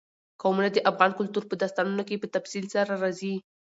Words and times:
قومونه 0.41 0.69
د 0.71 0.77
افغان 0.91 1.11
کلتور 1.19 1.43
په 1.47 1.55
داستانونو 1.61 2.03
کې 2.07 2.21
په 2.21 2.27
تفصیل 2.35 2.65
سره 2.75 2.91
راځي. 3.03 3.35